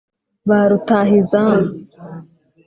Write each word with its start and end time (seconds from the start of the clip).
Ba 0.47 0.59
Rutahizamu 0.69 1.69